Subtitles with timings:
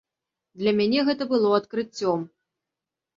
[0.61, 2.19] Для мяне гэта было адкрыццём.